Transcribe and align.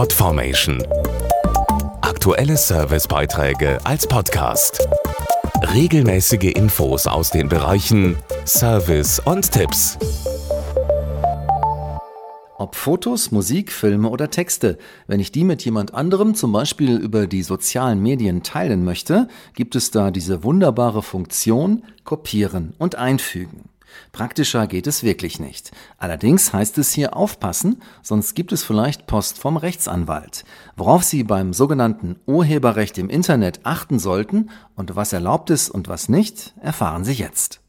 Podformation. 0.00 0.82
Aktuelle 2.00 2.56
Servicebeiträge 2.56 3.78
als 3.84 4.06
Podcast. 4.06 4.88
Regelmäßige 5.74 6.54
Infos 6.54 7.06
aus 7.06 7.28
den 7.28 7.50
Bereichen 7.50 8.16
Service 8.46 9.20
und 9.20 9.52
Tipps. 9.52 9.98
Ob 12.56 12.76
Fotos, 12.76 13.30
Musik, 13.30 13.70
Filme 13.70 14.08
oder 14.08 14.30
Texte. 14.30 14.78
Wenn 15.06 15.20
ich 15.20 15.32
die 15.32 15.44
mit 15.44 15.62
jemand 15.66 15.92
anderem, 15.92 16.34
zum 16.34 16.52
Beispiel 16.52 16.96
über 16.96 17.26
die 17.26 17.42
sozialen 17.42 18.02
Medien, 18.02 18.42
teilen 18.42 18.86
möchte, 18.86 19.28
gibt 19.52 19.76
es 19.76 19.90
da 19.90 20.10
diese 20.10 20.42
wunderbare 20.42 21.02
Funktion 21.02 21.84
Kopieren 22.04 22.72
und 22.78 22.94
Einfügen. 22.94 23.68
Praktischer 24.12 24.66
geht 24.66 24.86
es 24.86 25.02
wirklich 25.02 25.38
nicht. 25.40 25.70
Allerdings 25.98 26.52
heißt 26.52 26.78
es 26.78 26.92
hier 26.92 27.16
aufpassen, 27.16 27.82
sonst 28.02 28.34
gibt 28.34 28.52
es 28.52 28.64
vielleicht 28.64 29.06
Post 29.06 29.38
vom 29.38 29.56
Rechtsanwalt. 29.56 30.44
Worauf 30.76 31.04
Sie 31.04 31.24
beim 31.24 31.52
sogenannten 31.52 32.16
Urheberrecht 32.26 32.98
im 32.98 33.08
Internet 33.08 33.60
achten 33.64 33.98
sollten 33.98 34.50
und 34.76 34.96
was 34.96 35.12
erlaubt 35.12 35.50
ist 35.50 35.70
und 35.70 35.88
was 35.88 36.08
nicht, 36.08 36.54
erfahren 36.60 37.04
Sie 37.04 37.12
jetzt. 37.12 37.59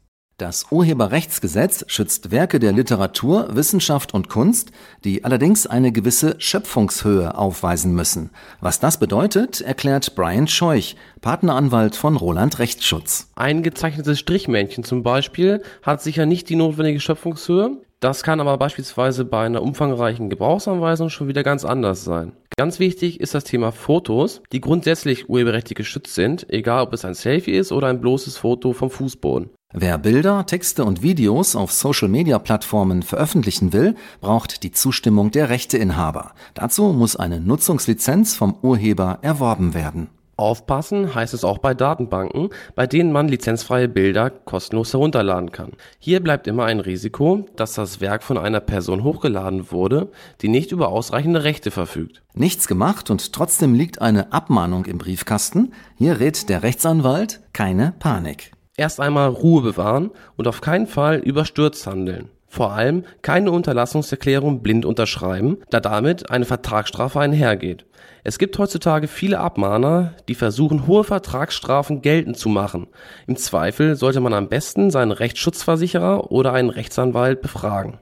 Das 0.42 0.66
Urheberrechtsgesetz 0.72 1.84
schützt 1.86 2.32
Werke 2.32 2.58
der 2.58 2.72
Literatur, 2.72 3.54
Wissenschaft 3.54 4.12
und 4.12 4.28
Kunst, 4.28 4.72
die 5.04 5.22
allerdings 5.22 5.68
eine 5.68 5.92
gewisse 5.92 6.34
Schöpfungshöhe 6.38 7.38
aufweisen 7.38 7.94
müssen. 7.94 8.30
Was 8.60 8.80
das 8.80 8.98
bedeutet, 8.98 9.60
erklärt 9.60 10.16
Brian 10.16 10.48
Scheuch, 10.48 10.96
Partneranwalt 11.20 11.94
von 11.94 12.16
Roland 12.16 12.58
Rechtsschutz. 12.58 13.30
Ein 13.36 13.62
gezeichnetes 13.62 14.18
Strichmännchen 14.18 14.82
zum 14.82 15.04
Beispiel 15.04 15.62
hat 15.80 16.02
sicher 16.02 16.26
nicht 16.26 16.48
die 16.48 16.56
notwendige 16.56 16.98
Schöpfungshöhe. 16.98 17.76
Das 18.00 18.24
kann 18.24 18.40
aber 18.40 18.58
beispielsweise 18.58 19.24
bei 19.24 19.46
einer 19.46 19.62
umfangreichen 19.62 20.28
Gebrauchsanweisung 20.28 21.08
schon 21.08 21.28
wieder 21.28 21.44
ganz 21.44 21.64
anders 21.64 22.02
sein. 22.02 22.32
Ganz 22.56 22.80
wichtig 22.80 23.20
ist 23.20 23.34
das 23.34 23.44
Thema 23.44 23.70
Fotos, 23.70 24.42
die 24.50 24.60
grundsätzlich 24.60 25.28
urheberrechtlich 25.28 25.76
geschützt 25.76 26.16
sind, 26.16 26.50
egal 26.50 26.82
ob 26.82 26.92
es 26.94 27.04
ein 27.04 27.14
Selfie 27.14 27.52
ist 27.52 27.70
oder 27.70 27.86
ein 27.86 28.00
bloßes 28.00 28.38
Foto 28.38 28.72
vom 28.72 28.90
Fußboden. 28.90 29.50
Wer 29.74 29.96
Bilder, 29.96 30.44
Texte 30.44 30.84
und 30.84 31.02
Videos 31.02 31.56
auf 31.56 31.72
Social-Media-Plattformen 31.72 33.02
veröffentlichen 33.02 33.72
will, 33.72 33.96
braucht 34.20 34.62
die 34.64 34.70
Zustimmung 34.70 35.30
der 35.30 35.48
Rechteinhaber. 35.48 36.32
Dazu 36.52 36.92
muss 36.92 37.16
eine 37.16 37.40
Nutzungslizenz 37.40 38.34
vom 38.34 38.54
Urheber 38.60 39.20
erworben 39.22 39.72
werden. 39.72 40.08
Aufpassen 40.36 41.14
heißt 41.14 41.32
es 41.32 41.44
auch 41.44 41.58
bei 41.58 41.72
Datenbanken, 41.72 42.50
bei 42.74 42.86
denen 42.86 43.12
man 43.12 43.28
lizenzfreie 43.28 43.88
Bilder 43.88 44.28
kostenlos 44.28 44.92
herunterladen 44.92 45.52
kann. 45.52 45.72
Hier 45.98 46.20
bleibt 46.20 46.46
immer 46.46 46.64
ein 46.64 46.80
Risiko, 46.80 47.46
dass 47.56 47.74
das 47.74 48.00
Werk 48.02 48.22
von 48.22 48.36
einer 48.36 48.60
Person 48.60 49.04
hochgeladen 49.04 49.70
wurde, 49.70 50.10
die 50.42 50.48
nicht 50.48 50.72
über 50.72 50.88
ausreichende 50.88 51.44
Rechte 51.44 51.70
verfügt. 51.70 52.22
Nichts 52.34 52.66
gemacht 52.66 53.08
und 53.08 53.32
trotzdem 53.32 53.74
liegt 53.74 54.02
eine 54.02 54.32
Abmahnung 54.32 54.84
im 54.84 54.98
Briefkasten. 54.98 55.72
Hier 55.96 56.20
rät 56.20 56.48
der 56.50 56.62
Rechtsanwalt 56.62 57.40
keine 57.52 57.94
Panik. 57.98 58.52
Erst 58.76 59.00
einmal 59.00 59.28
Ruhe 59.28 59.62
bewahren 59.62 60.10
und 60.36 60.48
auf 60.48 60.60
keinen 60.60 60.86
Fall 60.86 61.18
überstürzt 61.18 61.86
handeln. 61.86 62.30
Vor 62.48 62.72
allem 62.72 63.04
keine 63.22 63.50
Unterlassungserklärung 63.50 64.62
blind 64.62 64.84
unterschreiben, 64.84 65.58
da 65.70 65.80
damit 65.80 66.30
eine 66.30 66.44
Vertragsstrafe 66.44 67.20
einhergeht. 67.20 67.86
Es 68.24 68.38
gibt 68.38 68.58
heutzutage 68.58 69.08
viele 69.08 69.40
Abmahner, 69.40 70.14
die 70.28 70.34
versuchen, 70.34 70.86
hohe 70.86 71.04
Vertragsstrafen 71.04 72.02
geltend 72.02 72.38
zu 72.38 72.48
machen. 72.48 72.88
Im 73.26 73.36
Zweifel 73.36 73.96
sollte 73.96 74.20
man 74.20 74.32
am 74.32 74.48
besten 74.48 74.90
seinen 74.90 75.12
Rechtsschutzversicherer 75.12 76.30
oder 76.30 76.52
einen 76.52 76.70
Rechtsanwalt 76.70 77.40
befragen. 77.42 77.98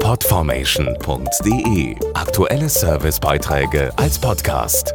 Podformation.de 0.00 1.96
Aktuelle 2.14 2.68
Servicebeiträge 2.68 3.90
als 3.96 4.18
Podcast. 4.20 4.94